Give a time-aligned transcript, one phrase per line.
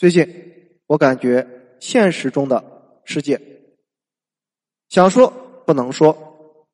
[0.00, 3.38] 最近我感觉现实中的世界，
[4.88, 5.28] 想说
[5.66, 6.66] 不能说，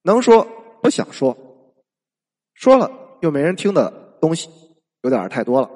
[0.00, 0.42] 能说
[0.80, 1.36] 不想说，
[2.54, 4.48] 说了又没人听的东西
[5.02, 5.70] 有点太多了。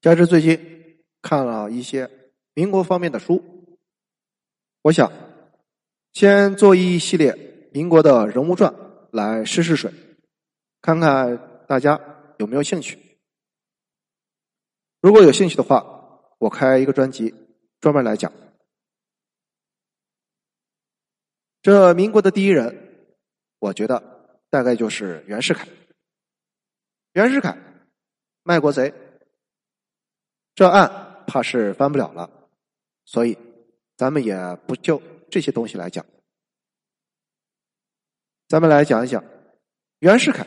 [0.00, 2.10] 加之最近看了一些
[2.54, 3.44] 民国方面的书，
[4.80, 5.12] 我想
[6.14, 8.74] 先做一系列民国的人物传
[9.12, 9.92] 来试试水，
[10.80, 12.00] 看看大家
[12.38, 12.98] 有没有兴趣。
[15.06, 15.86] 如果有兴趣的话，
[16.38, 17.32] 我开一个专辑
[17.80, 18.32] 专门来讲。
[21.62, 23.06] 这民国的第一人，
[23.60, 25.68] 我觉得大概就是袁世凯。
[27.12, 27.56] 袁世凯
[28.42, 28.92] 卖国贼，
[30.56, 32.28] 这案怕是翻不了了，
[33.04, 33.38] 所以
[33.96, 36.04] 咱们也不就这些东西来讲。
[38.48, 39.22] 咱们来讲一讲
[40.00, 40.44] 袁世凯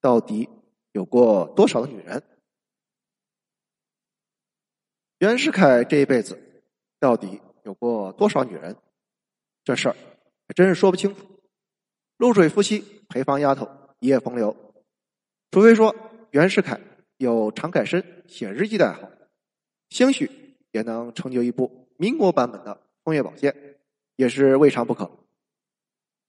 [0.00, 0.48] 到底
[0.92, 2.22] 有过多少女人。
[5.18, 6.38] 袁世凯这一辈子
[7.00, 8.76] 到底有过多少女人？
[9.64, 9.96] 这事儿
[10.46, 11.26] 还真是说不清楚。
[12.18, 14.54] 露水夫妻陪房丫头一夜风流，
[15.50, 15.92] 除非说
[16.30, 16.80] 袁世凯
[17.16, 19.10] 有常凯申写日记的爱好，
[19.90, 20.30] 兴许
[20.70, 22.72] 也能成就一部民国版本的
[23.02, 23.52] 《风月宝鉴》，
[24.14, 25.10] 也是未尝不可。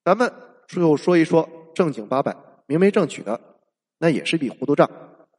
[0.03, 0.33] 咱们
[0.67, 3.39] 就说一说正经八百、明媒正娶的，
[3.99, 4.89] 那也是笔糊涂账，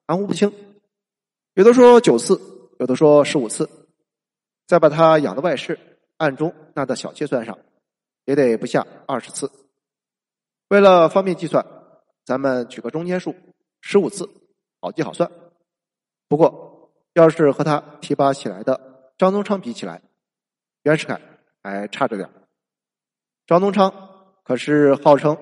[0.07, 0.53] 含糊不清。
[1.55, 2.41] 有的说九次。
[2.81, 3.69] 有的说十五次，
[4.67, 5.79] 再把他养的外室
[6.17, 7.59] 暗中纳的小妾算上，
[8.25, 9.53] 也得不下二十次。
[10.69, 11.63] 为了方便计算，
[12.25, 13.37] 咱们取个中间数，
[13.83, 14.27] 十五次，
[14.81, 15.31] 好记好算。
[16.27, 20.01] 不过，要是和他提拔起来的张宗昌比起来，
[20.85, 21.21] 袁世凯
[21.63, 22.31] 还差着点。
[23.47, 23.93] 张宗昌
[24.43, 25.37] 可是号称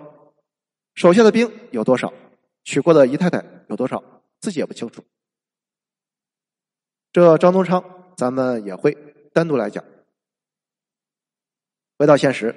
[0.97, 2.12] 手下的兵有多少，
[2.64, 4.03] 娶过的姨太太有多少，
[4.41, 5.05] 自己也不清楚。
[7.12, 7.83] 这张宗昌，
[8.17, 8.97] 咱们也会
[9.33, 9.84] 单独来讲。
[11.99, 12.55] 回到现实，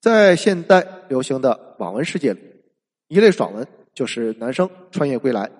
[0.00, 2.40] 在现代流行的网文世界里，
[3.08, 5.50] 一类爽文就是男生穿越归来，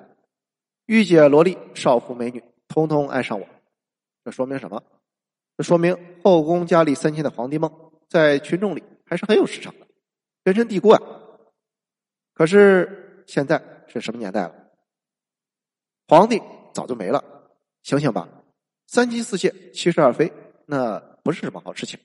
[0.86, 3.46] 御姐、萝莉、少妇、美女，通通爱上我。
[4.24, 4.82] 这说明什么？
[5.56, 7.72] 这说明后宫佳丽三千的皇帝梦，
[8.08, 9.86] 在群众里还是很有市场的，
[10.44, 11.00] 根深蒂固啊。
[12.34, 14.54] 可是现在是什么年代了？
[16.08, 16.42] 皇帝
[16.74, 17.24] 早就没了。
[17.82, 18.28] 醒醒吧，
[18.86, 20.32] 三妻四妾七十二妃，
[20.66, 21.98] 那不是什么好事情。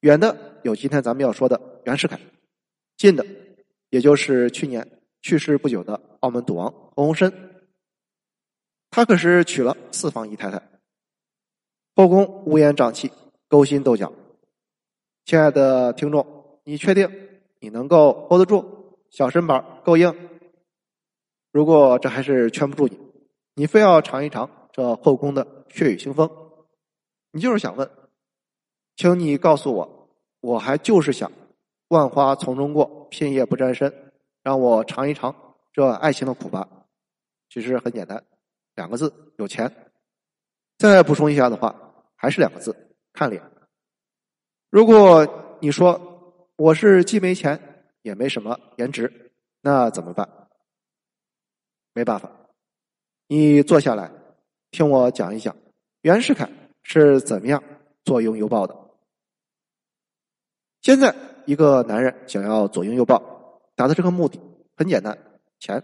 [0.00, 2.20] 远的有今天咱们要说的袁世凯，
[2.96, 3.24] 近的
[3.90, 7.32] 也就是去年去世不久的澳门赌王何鸿燊。
[8.90, 10.62] 他可是娶了四房姨太太，
[11.96, 13.10] 后宫乌烟瘴气，
[13.48, 14.12] 勾心斗角。
[15.24, 17.10] 亲爱的听众，你确定
[17.60, 18.98] 你能够 hold 得住？
[19.10, 20.14] 小身板够硬？
[21.50, 22.98] 如果这还是劝不住你，
[23.54, 24.63] 你非要尝一尝。
[24.74, 26.28] 这后宫的血雨腥风，
[27.30, 27.88] 你就是想问，
[28.96, 30.08] 请你告诉我，
[30.40, 31.30] 我还就是想
[31.90, 34.12] 万花丛中过，片叶不沾身，
[34.42, 35.32] 让我尝一尝
[35.72, 36.68] 这爱情的苦吧。
[37.48, 38.20] 其实很简单，
[38.74, 39.72] 两个字：有钱。
[40.76, 41.72] 再补充一下的话，
[42.16, 43.40] 还是两个字：看脸。
[44.70, 50.28] 如果你说我是既没钱也没什么颜值，那怎么办？
[51.92, 52.28] 没办法，
[53.28, 54.10] 你坐下来。
[54.74, 55.56] 听我讲一讲
[56.02, 56.50] 袁世凯
[56.82, 57.62] 是怎么样
[58.04, 58.76] 左拥右抱的。
[60.82, 61.14] 现在
[61.46, 64.40] 一个男人想要左拥右抱，达到这个目的
[64.76, 65.16] 很简单，
[65.60, 65.80] 钱。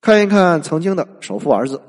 [0.00, 1.82] 看一看曾经的首富儿子，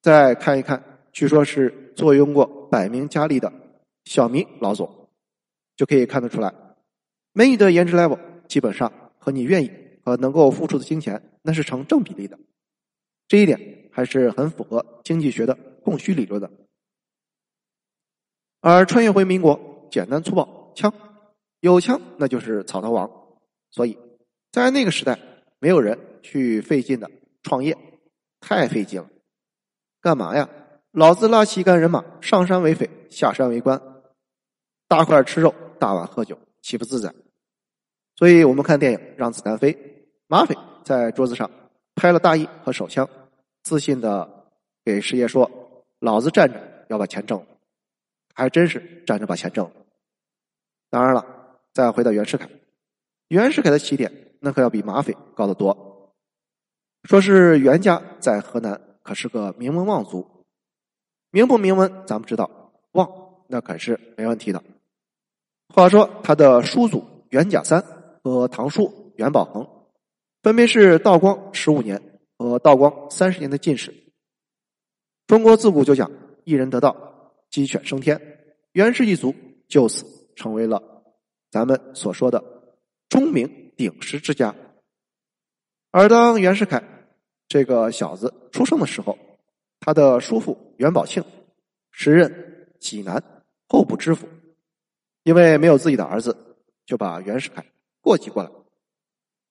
[0.00, 0.82] 再看一看
[1.12, 3.52] 据说是坐拥过百名佳丽的
[4.06, 5.10] 小明老总，
[5.76, 6.54] 就可以看得出来，
[7.34, 9.70] 美女的颜值 level 基本上和你愿意
[10.02, 12.38] 和能够付出的金钱那是成正比例的。
[13.28, 16.50] 这一点还是很符合经济学的供需理论的。
[18.60, 20.92] 而穿越回民国，简单粗暴，枪
[21.60, 23.10] 有枪那就是草头王，
[23.70, 23.98] 所以
[24.50, 25.18] 在那个时代，
[25.58, 27.10] 没有人去费劲的
[27.42, 27.76] 创业，
[28.40, 29.08] 太费劲了。
[30.00, 30.48] 干嘛呀？
[30.92, 33.80] 老子拉起一干人马上山为匪，下山为官，
[34.88, 37.14] 大块吃肉，大碗喝酒，岂不自在？
[38.16, 39.72] 所以我们看电影《让子弹飞》，
[40.26, 40.54] 马匪
[40.84, 41.50] 在桌子上
[41.94, 43.08] 拍了大衣和手枪。
[43.62, 44.46] 自信的
[44.84, 45.50] 给师爷说
[46.00, 47.46] ：“老子站着要把钱挣了，
[48.34, 49.72] 还真是站着把钱挣了。”
[50.90, 51.24] 当然了，
[51.72, 52.48] 再回到袁世凯，
[53.28, 56.12] 袁世凯的起点那可要比马匪高得多。
[57.04, 60.44] 说是袁家在河南可是个名门望族，
[61.30, 63.08] 名不名门咱们知道，望
[63.48, 64.62] 那可是没问题的。
[65.68, 67.82] 话说他的叔祖袁甲三
[68.22, 69.66] 和堂叔袁宝恒，
[70.42, 72.11] 分别是道光十五年。
[72.42, 73.94] 和道光三十年的进士。
[75.26, 76.10] 中国自古就讲
[76.44, 78.20] 一人得道，鸡犬升天，
[78.72, 79.34] 袁氏一族
[79.68, 80.04] 就此
[80.36, 81.04] 成为了
[81.50, 82.42] 咱们所说的
[83.08, 84.54] 钟鸣鼎食之家。
[85.90, 86.82] 而当袁世凯
[87.48, 89.18] 这个小子出生的时候，
[89.80, 91.22] 他的叔父袁宝庆
[91.90, 93.22] 时任济南
[93.68, 94.26] 候补知府，
[95.22, 96.36] 因为没有自己的儿子，
[96.86, 97.64] 就把袁世凯
[98.00, 98.50] 过继过来，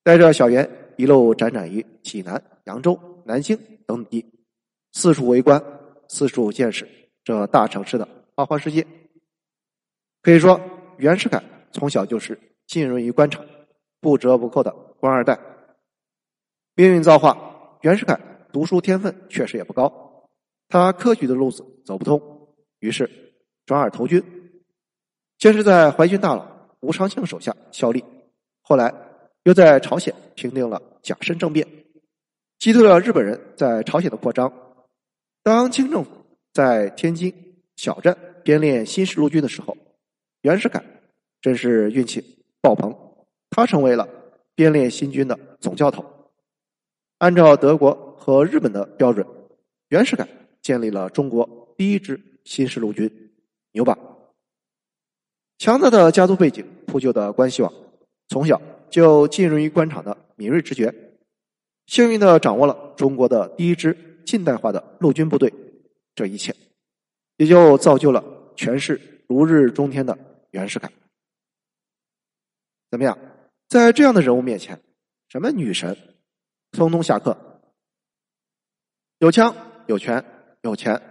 [0.04, 4.26] 带着小袁一路辗转于济南、扬州、南京等地，
[4.92, 5.64] 四处为官，
[6.08, 6.88] 四处见识
[7.24, 8.86] 这大城市的花花世界。
[10.22, 10.60] 可以说，
[10.98, 13.46] 袁世凯从小就是浸润于官场、
[14.00, 15.40] 不折不扣的官二代。
[16.76, 18.20] 命运造化，袁世凯
[18.52, 20.30] 读书天分确实也不高。
[20.70, 22.22] 他科举的路子走不通，
[22.80, 23.10] 于是
[23.66, 24.24] 转而投军，
[25.38, 26.48] 先是在淮军大佬
[26.80, 28.04] 吴长庆手下效力，
[28.62, 28.94] 后来
[29.44, 31.68] 又在朝鲜平定了甲申政变，
[32.60, 34.52] 击退了日本人在朝鲜的扩张。
[35.44, 36.12] 当清政府
[36.54, 37.34] 在天津
[37.76, 39.76] 小站编练新式陆军的时候，
[40.42, 40.84] 袁世凯
[41.42, 42.96] 真是运气爆棚，
[43.50, 44.08] 他成为了
[44.56, 46.06] 编练新军的总教头。
[47.18, 49.26] 按照德国和日本的标准，
[49.90, 50.28] 袁世凯。
[50.62, 53.32] 建立了中国第一支新式陆军，
[53.72, 53.98] 牛吧！
[55.58, 57.74] 强大的家族背景铺就的关系网，
[58.28, 58.62] 从小
[58.92, 60.94] 就浸润于官场的敏锐直觉，
[61.88, 65.52] 幸运的掌握了中国的第一支近代化的陆军部队，
[66.14, 66.56] 这一切
[67.38, 68.24] 也就造就了
[68.56, 70.18] 权势如日中天的
[70.52, 70.92] 袁世凯。
[72.92, 73.18] 怎么样，
[73.68, 74.80] 在这样的人物面前，
[75.30, 75.98] 什么女神，
[76.72, 77.36] 通通下课。
[79.18, 79.56] 有枪
[79.88, 80.24] 有权。
[80.64, 81.02] 有钱，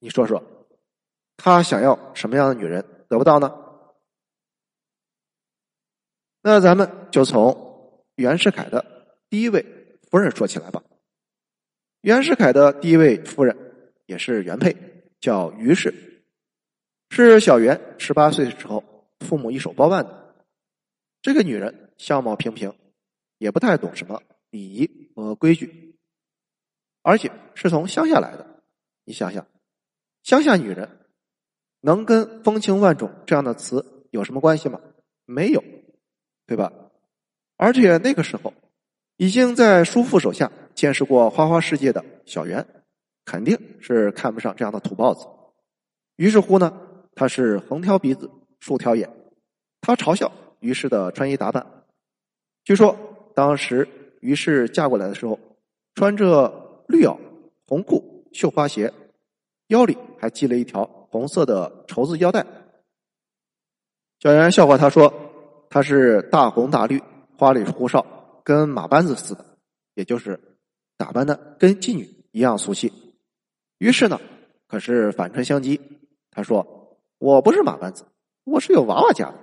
[0.00, 0.42] 你说说，
[1.36, 3.48] 他想要什么样的女人得不到呢？
[6.42, 9.64] 那咱们就从袁世凯的第一位
[10.10, 10.82] 夫人说起来吧。
[12.00, 13.56] 袁世凯的第一位夫人
[14.06, 14.76] 也是原配，
[15.20, 16.22] 叫于氏，
[17.10, 18.82] 是小袁十八岁的时候
[19.20, 20.34] 父母一手包办的。
[21.20, 22.72] 这个女人相貌平平，
[23.38, 25.98] 也不太懂什么礼仪和规矩，
[27.02, 28.62] 而且是从乡下来的。
[29.04, 29.46] 你想想，
[30.22, 31.00] 乡下女人
[31.80, 34.80] 能跟风情万种这样的词有什么关系吗？
[35.26, 35.62] 没有，
[36.48, 36.72] 对吧？
[37.56, 38.52] 而且那个时候
[39.18, 42.66] 已经在叔父手下见识过花花世界的小袁，
[43.24, 45.26] 肯定是看不上这样的土包子。
[46.16, 46.72] 于是乎呢，
[47.14, 49.08] 他是横挑鼻子竖挑眼，
[49.80, 51.64] 他嘲笑于是的穿衣打扮。
[52.64, 52.96] 据说
[53.34, 53.86] 当时
[54.20, 55.38] 于是嫁过来的时候，
[55.94, 57.16] 穿着绿袄
[57.66, 58.16] 红裤。
[58.30, 58.92] 绣花鞋，
[59.68, 62.44] 腰里还系了一条红色的绸子腰带。
[64.20, 65.12] 小袁笑话他说
[65.70, 67.02] ：“他是大红大绿，
[67.36, 68.04] 花里胡哨，
[68.44, 69.44] 跟马班子似的，
[69.94, 70.40] 也就是
[70.96, 72.92] 打扮的跟妓女一样俗气。”
[73.78, 74.20] 于是呢，
[74.66, 75.80] 可是反唇相讥。
[76.30, 78.04] 他说：“我不是马班子，
[78.44, 79.34] 我是有娃娃家的。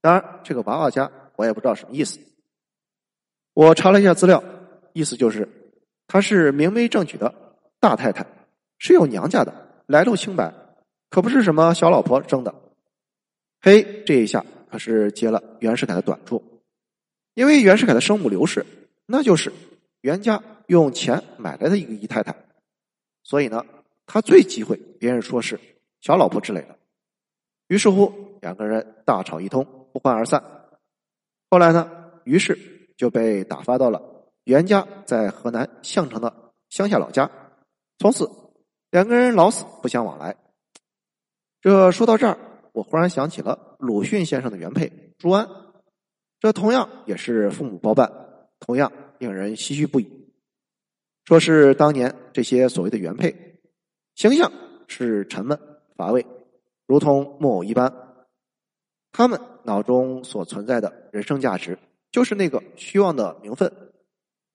[0.00, 2.18] 当然，这个娃娃家我也不知道什么意思。
[3.52, 4.42] 我查了一下资料，
[4.92, 5.48] 意思就是
[6.06, 7.34] 他是明媒正娶的。”
[7.80, 8.26] 大太太
[8.78, 10.52] 是有娘家的，来路清白，
[11.08, 12.54] 可不是什么小老婆生的。
[13.62, 16.62] 嘿，这一下可是接了袁世凯的短处，
[17.34, 18.64] 因为袁世凯的生母刘氏，
[19.06, 19.52] 那就是
[20.02, 22.34] 袁家用钱买来的一个姨太太，
[23.24, 23.66] 所以呢，
[24.06, 25.58] 他最忌讳别人说是
[26.00, 26.78] 小老婆之类的。
[27.66, 30.42] 于是乎，两个人大吵一通，不欢而散。
[31.50, 32.56] 后来呢，于是
[32.96, 34.00] 就被打发到了
[34.44, 37.30] 袁家在河南项城的乡下老家。
[37.98, 38.30] 从此，
[38.90, 40.36] 两个人老死不相往来。
[41.60, 42.38] 这说到这儿，
[42.72, 45.48] 我忽然想起了鲁迅先生的原配朱安，
[46.38, 48.10] 这同样也是父母包办，
[48.58, 50.08] 同样令人唏嘘不已。
[51.24, 53.60] 说是当年这些所谓的原配，
[54.14, 54.50] 形象
[54.88, 55.58] 是沉闷
[55.96, 56.26] 乏味，
[56.86, 57.92] 如同木偶一般。
[59.12, 61.78] 他们脑中所存在的人生价值，
[62.12, 63.72] 就是那个虚妄的名分。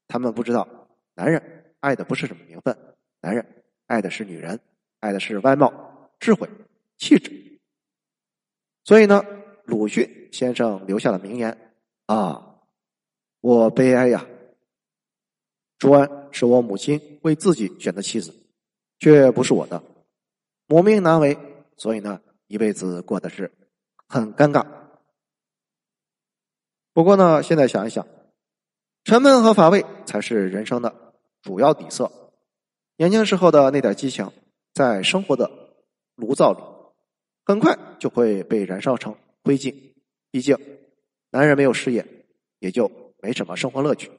[0.08, 2.78] 他们不知道，男人爱的不是什么名分。
[3.22, 4.60] 男人爱的是女人，
[5.00, 6.50] 爱的是外貌、智慧、
[6.98, 7.45] 气质。
[8.86, 9.22] 所以呢，
[9.66, 11.74] 鲁迅先生留下了名言
[12.06, 12.60] ：“啊，
[13.42, 14.26] 我悲哀呀！
[15.80, 18.34] 朱安是我母亲为自己选的妻子，
[19.00, 19.84] 却不是我的，
[20.68, 21.38] 母命难违，
[21.76, 23.52] 所以呢，一辈子过的是
[24.08, 24.64] 很尴尬。
[26.94, 28.08] 不过呢，现在想一想，
[29.04, 32.12] 沉闷和乏味才是人生的主要底色。”
[32.98, 34.32] 年轻时候的那点激情，
[34.74, 35.52] 在生活的
[36.16, 36.60] 炉灶里，
[37.46, 39.74] 很快就会被燃烧成灰烬。
[40.32, 40.58] 毕竟，
[41.30, 42.06] 男人没有事业，
[42.60, 44.12] 也就没什么生活乐趣。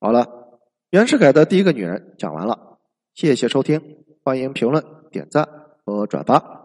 [0.00, 2.78] 好了，袁世凯的第一个女人讲完了，
[3.14, 5.48] 谢谢收听，欢迎评论、点赞
[5.84, 6.57] 和转发。